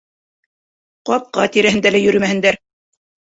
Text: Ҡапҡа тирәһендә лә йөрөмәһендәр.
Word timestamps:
Ҡапҡа 1.09 1.45
тирәһендә 1.57 1.93
лә 1.93 2.01
йөрөмәһендәр. 2.07 2.59